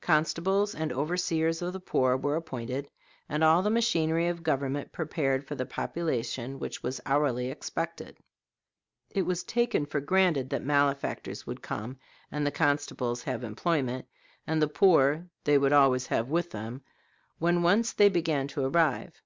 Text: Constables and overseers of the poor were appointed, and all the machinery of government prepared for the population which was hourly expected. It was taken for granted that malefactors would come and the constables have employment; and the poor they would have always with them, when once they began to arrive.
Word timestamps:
Constables 0.00 0.74
and 0.74 0.92
overseers 0.92 1.62
of 1.62 1.72
the 1.72 1.78
poor 1.78 2.16
were 2.16 2.34
appointed, 2.34 2.88
and 3.28 3.44
all 3.44 3.62
the 3.62 3.70
machinery 3.70 4.26
of 4.26 4.42
government 4.42 4.90
prepared 4.90 5.46
for 5.46 5.54
the 5.54 5.64
population 5.64 6.58
which 6.58 6.82
was 6.82 7.00
hourly 7.06 7.52
expected. 7.52 8.18
It 9.10 9.22
was 9.22 9.44
taken 9.44 9.86
for 9.86 10.00
granted 10.00 10.50
that 10.50 10.64
malefactors 10.64 11.46
would 11.46 11.62
come 11.62 12.00
and 12.32 12.44
the 12.44 12.50
constables 12.50 13.22
have 13.22 13.44
employment; 13.44 14.06
and 14.44 14.60
the 14.60 14.66
poor 14.66 15.28
they 15.44 15.56
would 15.56 15.70
have 15.70 15.82
always 15.82 16.10
with 16.10 16.50
them, 16.50 16.82
when 17.38 17.62
once 17.62 17.92
they 17.92 18.08
began 18.08 18.48
to 18.48 18.64
arrive. 18.64 19.22